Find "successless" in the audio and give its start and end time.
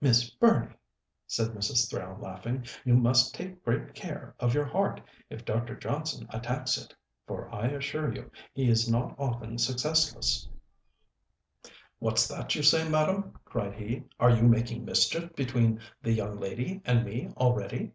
9.58-10.48